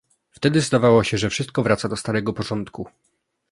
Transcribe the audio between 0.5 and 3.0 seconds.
zdawało się, że wszystko wraca do starego porządku